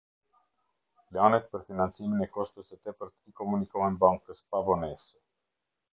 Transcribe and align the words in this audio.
Planet 1.09 1.45
për 1.51 1.65
financimin 1.67 2.25
e 2.27 2.29
kostos 2.37 2.71
së 2.71 2.79
tepërt 2.89 3.15
i 3.33 3.37
komunikohen 3.43 4.03
Bankës 4.07 4.45
pa 4.49 4.67
vonesë. 4.71 5.23